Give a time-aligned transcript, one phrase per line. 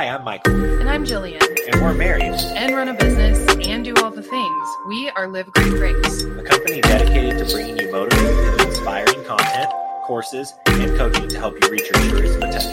[0.00, 1.42] Hi, I'm Michael, And I'm Jillian.
[1.70, 2.22] and we're married,
[2.56, 4.68] And run a business and do all the things.
[4.88, 6.22] We are Live Grit Grace.
[6.22, 9.70] a company dedicated to bringing you motivating and inspiring content,
[10.04, 12.70] courses, and coaching to help you reach your truest potential.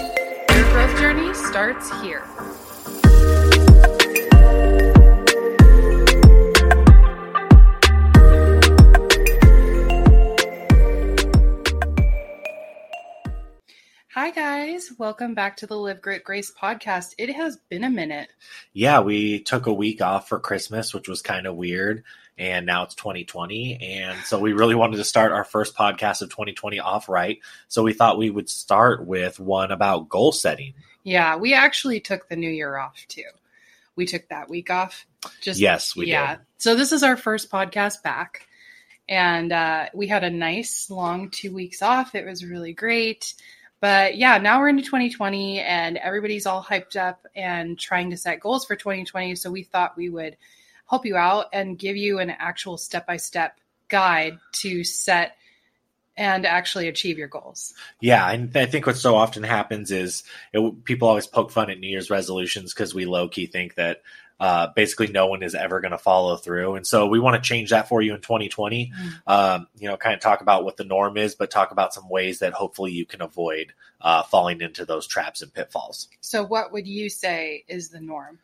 [0.56, 2.24] Your growth journey starts here.
[15.00, 17.14] Welcome back to the Live Grit Grace podcast.
[17.20, 18.30] It has been a minute.
[18.74, 22.04] Yeah, we took a week off for Christmas, which was kind of weird,
[22.36, 26.32] and now it's 2020, and so we really wanted to start our first podcast of
[26.32, 27.38] 2020 off right.
[27.68, 30.74] So we thought we would start with one about goal setting.
[31.04, 33.22] Yeah, we actually took the new year off too.
[33.96, 35.06] We took that week off.
[35.42, 36.38] Just Yes, we yeah.
[36.38, 36.46] did.
[36.58, 38.48] So this is our first podcast back,
[39.08, 42.16] and uh, we had a nice long two weeks off.
[42.16, 43.36] It was really great.
[43.80, 48.40] But yeah, now we're into 2020 and everybody's all hyped up and trying to set
[48.40, 49.36] goals for 2020.
[49.36, 50.36] So we thought we would
[50.90, 55.38] help you out and give you an actual step by step guide to set
[56.16, 57.74] and actually achieve your goals.
[58.02, 61.80] Yeah, and I think what so often happens is it, people always poke fun at
[61.80, 64.02] New Year's resolutions because we low key think that
[64.40, 67.48] uh, basically no one is ever going to follow through, and so we want to
[67.48, 68.92] change that for you in 2020.
[69.26, 72.10] Um, you know, kind of talk about what the norm is, but talk about some
[72.10, 76.08] ways that hopefully you can avoid uh, falling into those traps and pitfalls.
[76.22, 78.40] So, what would you say is the norm?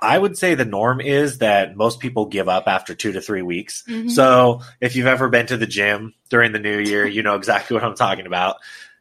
[0.00, 3.42] I would say the norm is that most people give up after two to three
[3.42, 3.82] weeks.
[3.88, 4.10] Mhm.
[4.10, 7.74] So if you've ever been to the gym during the new year, you know exactly
[7.74, 8.58] what I'm talking about.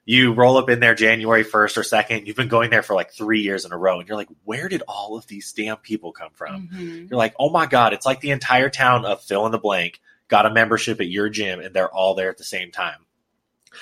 [0.08, 2.28] You roll up in there January 1st or 2nd.
[2.28, 4.00] You've been going there for like three years in a row.
[4.00, 6.70] And you're like, where did all of these damn people come from?
[6.74, 7.10] Mhm.
[7.10, 10.00] You're like, oh my God, it's like the entire town of fill in the blank
[10.30, 13.00] got a membership at your gym and they're all there at the same time.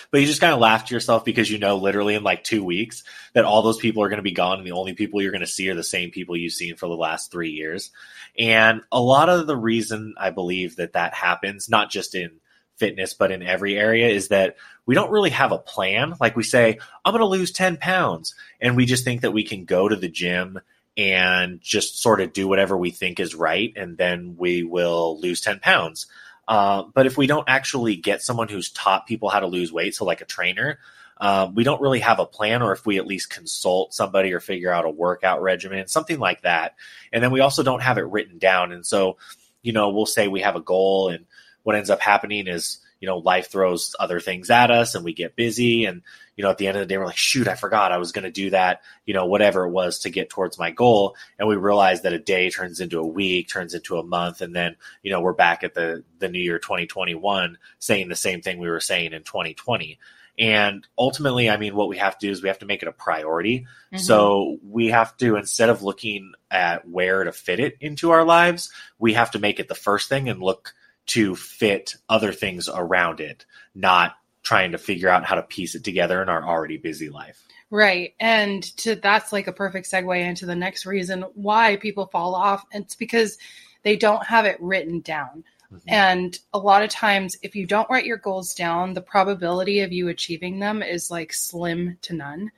[0.10, 2.64] But you just kind of laugh to yourself because you know literally in like two
[2.64, 3.04] weeks
[3.34, 5.42] that all those people are going to be gone and the only people you're going
[5.42, 7.92] to see are the same people you've seen for the last three years.
[8.38, 12.40] And a lot of the reason I believe that that happens, not just in
[12.78, 16.14] fitness, but in every area, is that we don't really have a plan.
[16.20, 18.36] Like we say, I'm going to lose 10 pounds.
[18.60, 20.60] And we just think that we can go to the gym
[20.98, 23.74] and just sort of do whatever we think is right.
[23.76, 26.08] And then we will lose 10 pounds.
[26.48, 29.96] Uh, but if we don't actually get someone who's taught people how to lose weight,
[29.96, 30.80] so like a trainer,
[31.18, 34.40] uh, we don't really have a plan, or if we at least consult somebody or
[34.40, 36.76] figure out a workout regimen, something like that.
[37.12, 38.72] And then we also don't have it written down.
[38.72, 39.18] And so,
[39.62, 41.26] you know, we'll say we have a goal, and
[41.66, 45.14] what ends up happening is, you know, life throws other things at us and we
[45.14, 45.86] get busy.
[45.86, 46.04] And,
[46.38, 48.12] you know, at the end of the day, we're like, shoot, I forgot I was
[48.12, 51.16] going to do that, you know, whatever it was to get towards my goal.
[51.40, 54.42] And we realize that a day turns into a week, turns into a month.
[54.42, 58.42] And then, you know, we're back at the, the new year 2021 saying the same
[58.42, 59.98] thing we were saying in 2020.
[60.38, 62.90] And ultimately, I mean, what we have to do is we have to make it
[62.90, 63.66] a priority.
[63.92, 64.00] Mhm.
[64.00, 68.70] So we have to, instead of looking at where to fit it into our lives,
[69.00, 70.76] we have to make it the first thing and look
[71.08, 75.84] to fit other things around it, not trying to figure out how to piece it
[75.84, 77.44] together in our already busy life.
[77.72, 78.14] Right.
[78.20, 82.64] And to that's like a perfect segue into the next reason why people fall off.
[82.72, 83.38] It's because
[83.84, 85.44] they don't have it written down.
[85.74, 85.90] Mm-hmm.
[85.90, 89.92] And a lot of times, if you don't write your goals down, the probability of
[89.92, 92.52] you achieving them is like slim to none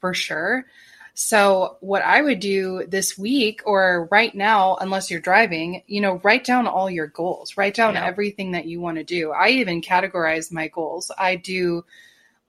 [0.00, 0.66] for sure.
[1.22, 6.18] So, what I would do this week or right now, unless you're driving, you know,
[6.24, 8.06] write down all your goals, write down Yeah.
[8.06, 9.30] everything that you want to do.
[9.30, 11.12] I even categorize my goals.
[11.18, 11.84] I do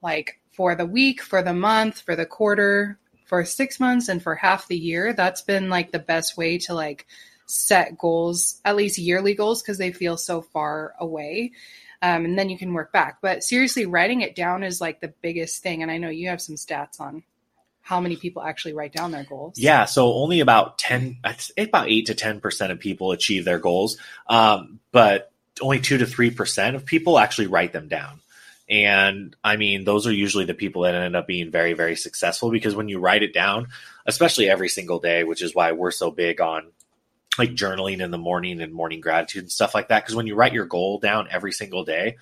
[0.00, 4.34] like for the week, for the month, for the quarter, for six months, and for
[4.34, 5.12] half the year.
[5.12, 7.06] That's been like the best way to like
[7.44, 11.52] set goals, at least yearly goals, because they feel so far away.
[12.00, 13.18] Um, and then you can work back.
[13.20, 15.82] But seriously, writing it down is like the biggest thing.
[15.82, 17.22] And I know you have some stats on
[17.82, 19.58] how many people actually write down their goals.
[19.58, 21.18] Yeah, so only about ten,
[21.58, 23.98] about eight to ten percent of people achieve their goals,
[24.28, 28.20] um, but only two to three percent of people actually write them down.
[28.68, 32.50] And I mean, those are usually the people that end up being very, very successful
[32.50, 33.68] because when you write it down,
[34.06, 36.70] especially every single day, which is why we're so big on
[37.38, 40.04] like journaling in the morning and morning gratitude and stuff like that.
[40.04, 42.16] Because when you write your goal down every single day,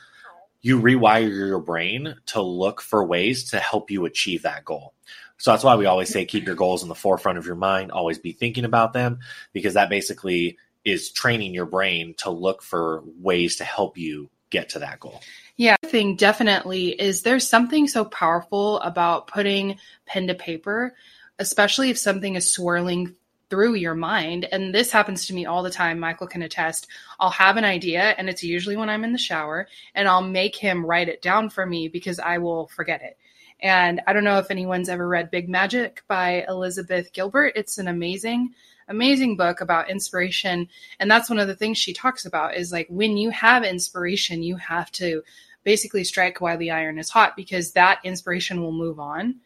[0.63, 4.95] you rewire your brain to look for ways to help you achieve that goal.
[5.41, 7.91] So that's why we always say keep your goals in the forefront of your mind,
[7.91, 9.21] always be thinking about them,
[9.55, 14.69] because that basically is training your brain to look for ways to help you get
[14.71, 15.23] to that goal.
[15.57, 20.95] Yeah, thing definitely is there's something so powerful about putting pen to paper,
[21.39, 23.15] especially if something is swirling
[23.49, 24.45] through your mind.
[24.45, 25.99] And this happens to me all the time.
[25.99, 26.87] Michael can attest.
[27.19, 30.55] I'll have an idea, and it's usually when I'm in the shower, and I'll make
[30.55, 33.17] him write it down for me because I will forget it.
[33.63, 37.53] And I don't know if anyone's ever read Big Magic by Elizabeth Gilbert.
[37.57, 38.55] It's an amazing,
[38.89, 40.69] amazing book about inspiration.
[40.99, 44.43] And that's one of the things she talks about is like when you have inspiration,
[44.43, 45.23] you have to
[45.65, 49.37] basically strike while the iron is hot because that inspiration will move on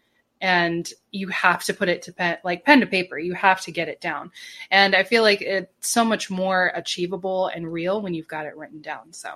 [0.45, 3.19] and you have to put it to pen like pen to paper.
[3.19, 4.31] You have to get it down.
[4.71, 8.55] And i feel like it's so much more achievable and real when you've got it
[8.55, 9.31] written down so.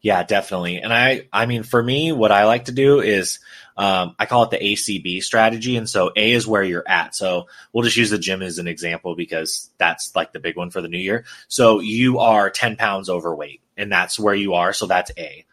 [0.00, 0.76] Yeah definitely.
[0.76, 3.40] And i i mean for me what i like to do is
[3.76, 7.16] um, i call it the acb strategy and so a is where you're at.
[7.16, 10.70] So we'll just use the gym as an example because that's like the big one
[10.70, 11.24] for the new year.
[11.48, 15.44] So you are 10 pounds overweight and that's where you are so that's a.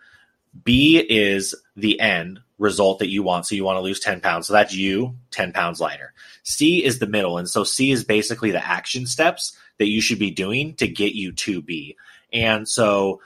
[0.63, 3.47] B is the end result that you want.
[3.47, 4.47] So you want to lose 10 pounds.
[4.47, 6.13] So that's you 10 pounds lighter.
[6.43, 7.39] C is the middle.
[7.39, 11.13] And so C is basically the action steps that you should be doing to get
[11.13, 11.97] you to B.
[12.31, 13.19] And so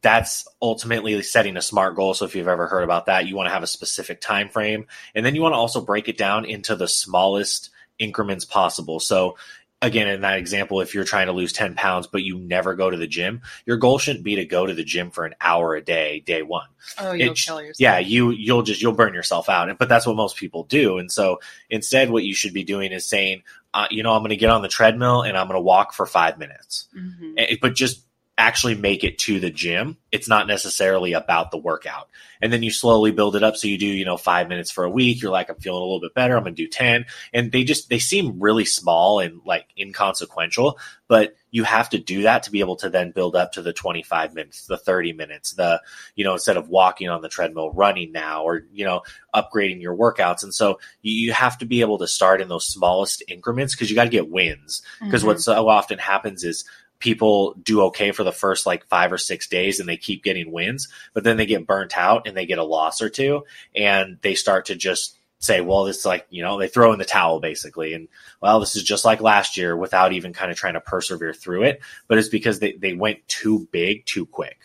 [0.00, 2.14] that's ultimately setting a smart goal.
[2.14, 4.86] So if you've ever heard about that, you want to have a specific time frame.
[5.14, 7.68] And then you want to also break it down into the smallest
[7.98, 8.98] increments possible.
[8.98, 9.36] So
[9.82, 12.90] again, in that example, if you're trying to lose 10 pounds, but you never go
[12.90, 15.74] to the gym, your goal shouldn't be to go to the gym for an hour
[15.74, 16.66] a day, day one.
[16.98, 17.80] Oh, you'll it, kill yourself.
[17.80, 19.76] Yeah, you, you'll just, you'll burn yourself out.
[19.78, 20.98] But that's what most people do.
[20.98, 23.42] And so instead, what you should be doing is saying,
[23.72, 25.92] uh, you know, I'm going to get on the treadmill and I'm going to walk
[25.92, 26.88] for five minutes.
[26.96, 27.54] Mm-hmm.
[27.62, 28.04] But just
[28.40, 29.98] actually make it to the gym.
[30.10, 32.08] It's not necessarily about the workout.
[32.40, 33.56] And then you slowly build it up.
[33.56, 35.20] So you do, you know, five minutes for a week.
[35.20, 36.36] You're like, I'm feeling a little bit better.
[36.36, 37.04] I'm going to do 10.
[37.34, 42.22] And they just, they seem really small and like inconsequential, but you have to do
[42.22, 45.52] that to be able to then build up to the 25 minutes, the 30 minutes,
[45.52, 45.82] the,
[46.14, 49.02] you know, instead of walking on the treadmill, running now or, you know,
[49.34, 50.42] upgrading your workouts.
[50.42, 53.96] And so you have to be able to start in those smallest increments because you
[53.96, 54.80] got to get wins.
[55.00, 55.28] Because mm-hmm.
[55.28, 56.64] what so often happens is
[57.00, 60.52] people do okay for the first like five or six days and they keep getting
[60.52, 63.44] wins, but then they get burnt out and they get a loss or two
[63.74, 67.04] and they start to just say, well, it's like, you know, they throw in the
[67.04, 67.94] towel basically.
[67.94, 68.08] And
[68.40, 71.64] well, this is just like last year without even kind of trying to persevere through
[71.64, 71.80] it.
[72.06, 74.58] But it's because they, they went too big too quick.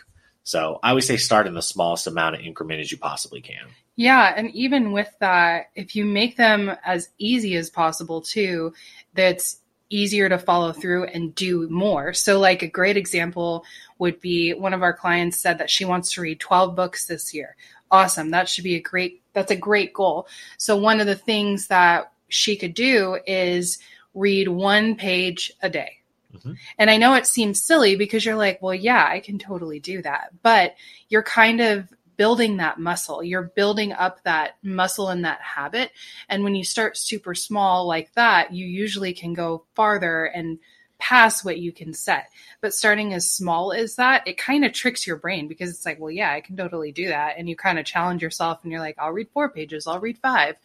[0.44, 3.66] So I always say start in the smallest amount of increment as you possibly can.
[3.96, 4.34] Yeah.
[4.36, 8.74] And even with that, if you make them as easy as possible too,
[9.14, 9.58] that's
[9.90, 12.14] easier to follow through and do more.
[12.14, 13.64] So, like a great example
[14.00, 17.34] would be one of our clients said that she wants to read 12 books this
[17.34, 17.56] year.
[17.92, 18.32] Awesome.
[18.32, 20.28] That should be a great, that's a great goal.
[20.58, 23.78] So, one of the things that she could do is
[24.14, 25.98] read one page a day.
[26.34, 26.54] Mm-hmm.
[26.78, 30.02] And I know it seems silly because you're like, well, yeah, I can totally do
[30.02, 30.32] that.
[30.42, 30.76] But
[31.10, 33.24] you're kind of building that muscle.
[33.24, 35.92] You're building up that muscle and that habit.
[36.30, 40.60] And when you start super small like that, you usually can go farther and
[40.98, 42.30] past what you can set.
[42.62, 46.00] But starting as small as that, it kind of tricks your brain because it's like,
[46.00, 47.36] well, yeah, I can totally do that.
[47.38, 50.18] And you kind of challenge yourself and you're like, I'll read four pages, I'll read
[50.18, 50.56] five.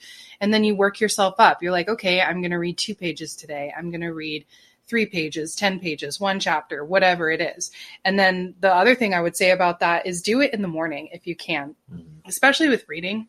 [0.40, 1.62] And then you work yourself up.
[1.62, 3.72] You're like, okay, I'm going to read two pages today.
[3.76, 4.46] I'm going to read
[4.90, 7.70] three pages, 10 pages, one chapter, whatever it is.
[8.04, 10.68] And then the other thing I would say about that is do it in the
[10.68, 12.02] morning if you can, mm-hmm.
[12.26, 13.28] especially with reading.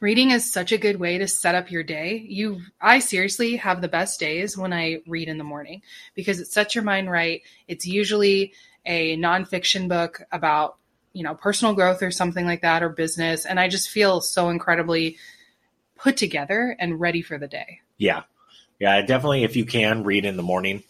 [0.00, 2.24] Reading is such a good way to set up your day.
[2.26, 5.82] You I seriously have the best days when I read in the morning
[6.14, 7.42] because it sets your mind right.
[7.68, 8.52] It's usually
[8.84, 10.76] a nonfiction book about,
[11.12, 13.46] you know, personal growth or something like that or business.
[13.46, 15.16] And I just feel so incredibly
[15.96, 17.80] put together and ready for the day.
[17.96, 18.22] Yeah,
[18.78, 19.44] yeah, definitely.
[19.44, 20.82] If you can read in the morning,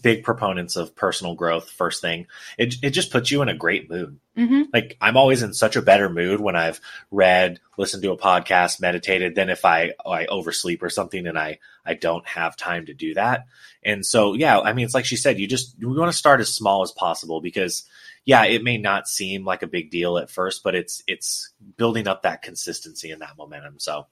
[0.00, 1.68] big proponents of personal growth.
[1.68, 2.26] First thing,
[2.56, 4.18] it it just puts you in a great mood.
[4.36, 4.62] Mm-hmm.
[4.72, 8.80] Like I'm always in such a better mood when I've read, listened to a podcast,
[8.80, 12.94] meditated than if I I oversleep or something and I I don't have time to
[12.94, 13.46] do that.
[13.82, 16.40] And so yeah, I mean it's like she said, you just we want to start
[16.40, 17.84] as small as possible because
[18.24, 22.08] yeah, it may not seem like a big deal at first, but it's it's building
[22.08, 23.78] up that consistency and that momentum.
[23.78, 24.06] So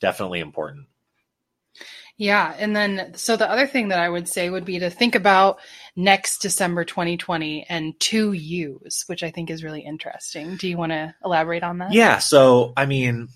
[0.00, 0.86] definitely important.
[2.20, 2.54] Yeah.
[2.58, 5.58] And then, so the other thing that I would say would be to think about
[5.96, 10.56] next December 2020 and two U's, which I think is really interesting.
[10.56, 11.94] Do you want to elaborate on that?
[11.94, 12.18] Yeah.
[12.18, 13.28] So, I mean,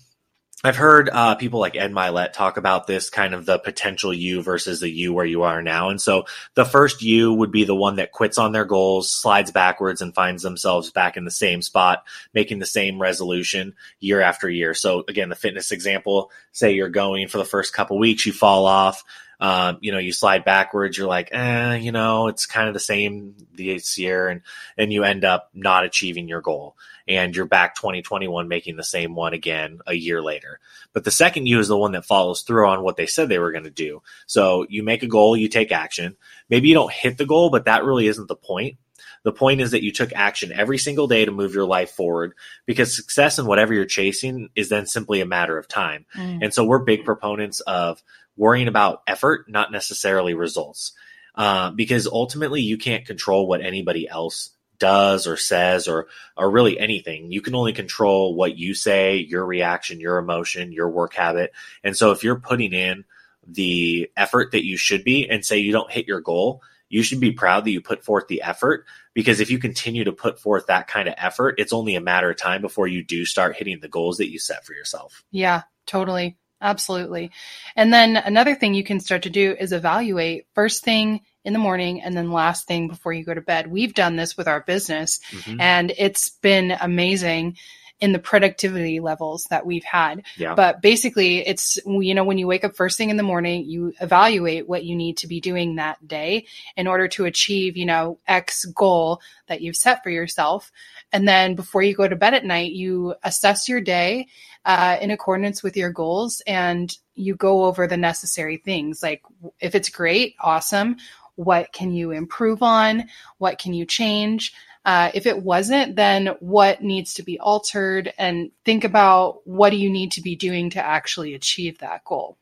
[0.65, 4.41] I've heard uh, people like Ed Mylett talk about this kind of the potential you
[4.41, 5.89] versus the you where you are now.
[5.89, 9.51] And so the first you would be the one that quits on their goals, slides
[9.51, 12.03] backwards, and finds themselves back in the same spot,
[12.33, 14.73] making the same resolution year after year.
[14.73, 18.65] So again, the fitness example, say you're going for the first couple weeks, you fall
[18.65, 19.03] off.
[19.39, 22.79] Um, you know, you slide backwards, you're like, eh, you know, it's kind of the
[22.79, 24.41] same this year, and
[24.77, 26.75] and you end up not achieving your goal
[27.07, 30.59] and you're back 2021 making the same one again a year later.
[30.93, 33.39] But the second you is the one that follows through on what they said they
[33.39, 34.01] were going to do.
[34.25, 36.17] So you make a goal, you take action.
[36.49, 38.77] Maybe you don't hit the goal, but that really isn't the point.
[39.23, 42.33] The point is that you took action every single day to move your life forward
[42.67, 46.05] because success in whatever you're chasing is then simply a matter of time.
[46.15, 46.43] Mm.
[46.43, 48.03] And so we're big proponents of
[48.37, 50.93] worrying about effort, not necessarily results.
[51.35, 56.79] Uh, because ultimately you can't control what anybody else does or says or or really
[56.79, 57.31] anything.
[57.31, 61.51] You can only control what you say, your reaction, your emotion, your work habit.
[61.83, 63.03] And so if you're putting in
[63.47, 67.19] the effort that you should be and say you don't hit your goal, you should
[67.19, 70.67] be proud that you put forth the effort because if you continue to put forth
[70.67, 73.79] that kind of effort, it's only a matter of time before you do start hitting
[73.79, 75.23] the goals that you set for yourself.
[75.31, 76.37] Yeah, totally.
[76.61, 77.31] Absolutely.
[77.75, 81.59] And then another thing you can start to do is evaluate first thing in the
[81.59, 83.67] morning and then last thing before you go to bed.
[83.67, 85.57] We've done this with our business Mhm.
[85.59, 87.57] and it's been amazing
[87.99, 90.23] in the productivity levels that we've had.
[90.37, 90.53] Yeah.
[90.53, 93.93] But basically, it's, you know, when you wake up first thing in the morning, you
[94.01, 98.19] evaluate what you need to be doing that day in order to achieve, you know,
[98.27, 100.71] X goal that you've set for yourself.
[101.13, 104.27] And then before you go to bed at night, you assess your day
[104.65, 109.01] uh, in accordance with your goals and you go over the necessary things.
[109.01, 109.21] Like
[109.59, 110.97] if it's great, awesome.
[111.35, 113.05] What can you improve on?
[113.37, 114.53] What can you change?
[114.85, 118.13] Uh, if it wasn't, then what needs to be altered?
[118.17, 122.37] And think about what do you need to be doing to actually achieve that goal.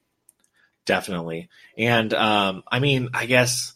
[0.86, 1.50] Definitely.
[1.78, 3.74] And um, I mean, I guess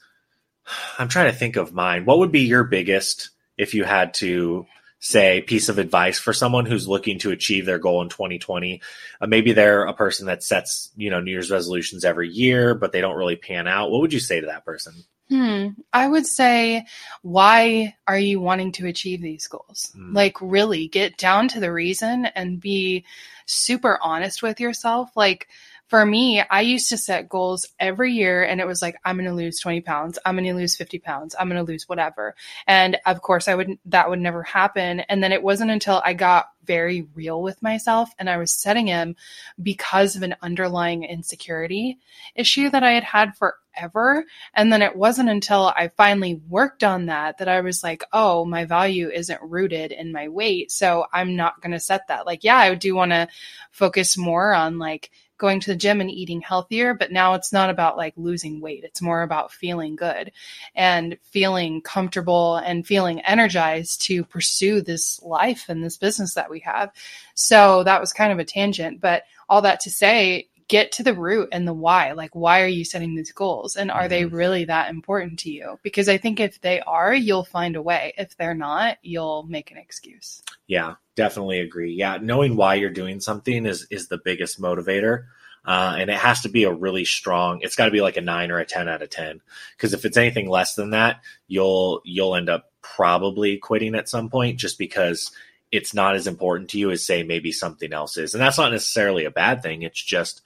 [1.00, 2.04] I'm trying to think of mine.
[2.04, 4.66] What would be your biggest if you had to
[5.00, 8.82] say piece of advice for someone who's looking to achieve their goal in 2020?
[9.22, 12.92] Uh, maybe they're a person that sets, you know, New Year's resolutions every year, but
[12.92, 13.92] they don't really pan out.
[13.92, 14.94] What would you say to that person?
[15.30, 15.70] Hmm.
[15.92, 16.86] I would say,
[17.22, 19.92] why are you wanting to achieve these goals?
[19.94, 20.14] Hmm.
[20.14, 23.06] Like, really get down to the reason and be
[23.46, 25.10] super honest with yourself.
[25.16, 25.50] Like,
[25.88, 29.30] for me, I used to set goals every year and it was like, I'm going
[29.30, 30.20] to lose 20 pounds.
[30.26, 31.36] I'm going to lose 50 pounds.
[31.40, 32.36] I'm going to lose whatever.
[32.68, 35.00] And of course I would, that would never happen.
[35.02, 38.88] And then it wasn't until I got very real with myself and I was setting
[38.88, 39.16] him
[39.64, 42.00] because of an underlying insecurity
[42.36, 44.26] issue that I had had forever.
[44.54, 48.44] And then it wasn't until I finally worked on that that I was like, oh,
[48.44, 50.70] my value isn't rooted in my weight.
[50.70, 52.26] So I'm not going to set that.
[52.26, 53.30] Like, yeah, I do want to
[53.72, 57.70] focus more on like, going to the gym and eating healthier, but now it's not
[57.70, 58.84] about like losing weight.
[58.84, 60.32] It's more about feeling good
[60.76, 66.60] and feeling comfortable and feeling energized to pursue this life and this business that we
[66.62, 66.92] have.
[67.36, 71.14] So that was kind of a tangent, but all that to say, get to the
[71.14, 72.12] root and the why.
[72.12, 73.76] Like, why are you setting these goals?
[73.76, 74.36] And are they mm-hmm.
[74.36, 75.80] really that important to you?
[75.82, 78.14] Because I think if they are, you'll find a way.
[78.18, 80.44] If they're not, you'll make an excuse.
[80.68, 81.94] Yeah, definitely agree.
[81.94, 85.26] Yeah, knowing why you're doing something is is the biggest motivator.
[85.66, 87.60] Uh, and it has to be a really strong.
[87.62, 89.42] It's got to be like a nine or a ten out of ten.
[89.76, 91.20] Because if it's anything less than that,
[91.50, 95.30] you'll you'll end up probably quitting at some point, just because
[95.70, 98.34] it's not as important to you as say maybe something else is.
[98.34, 99.82] And that's not necessarily a bad thing.
[99.82, 100.42] It's just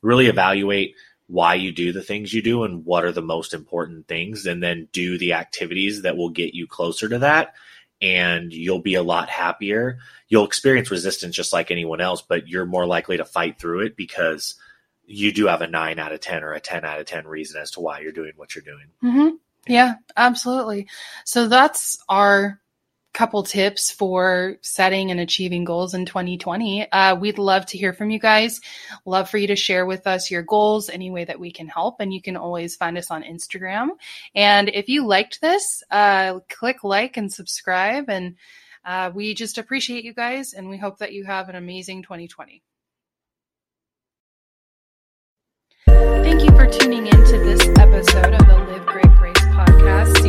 [0.00, 0.94] really evaluate
[1.26, 4.62] why you do the things you do and what are the most important things, and
[4.62, 7.54] then do the activities that will get you closer to that
[8.02, 9.98] and you'll be a lot happier.
[10.28, 13.96] You'll experience resistance just like anyone else, but you're more likely to fight through it
[13.96, 14.56] because
[15.06, 17.60] you do have a nine out of 10 or a 10 out of 10 reason
[17.60, 18.86] as to why you're doing what you're doing.
[19.02, 19.36] Mm-hmm.
[19.72, 20.88] Yeah, absolutely.
[21.24, 22.60] So that's our
[23.12, 26.90] couple tips for setting and achieving goals in 2020.
[26.90, 28.60] Uh, we'd love to hear from you guys.
[29.04, 31.96] Love for you to share with us your goals any way that we can help.
[32.00, 33.90] And you can always find us on Instagram.
[34.34, 38.08] And if you liked this, uh, click like and subscribe.
[38.08, 38.36] And
[38.84, 40.54] uh, we just appreciate you guys.
[40.54, 42.62] And we hope that you have an amazing 2020.
[45.86, 50.21] Thank you for tuning in to this episode of the Live Grit Grace podcast.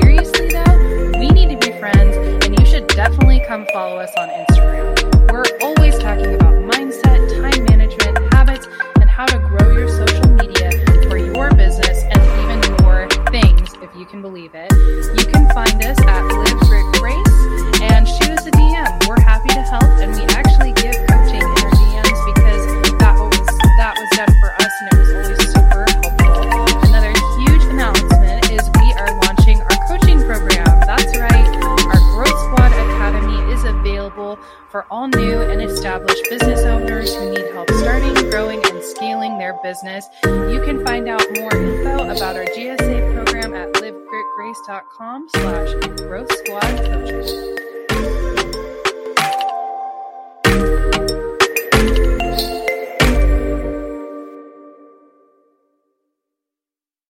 [34.73, 39.53] For all new and established business owners who need help starting, growing, and scaling their
[39.61, 40.07] business.
[40.23, 46.63] You can find out more info about our GSA program at livegritgrace.com slash growth squad
[46.63, 47.22] coaching.